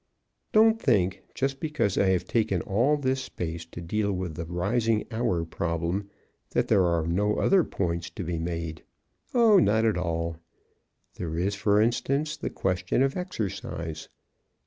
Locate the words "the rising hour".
4.33-5.45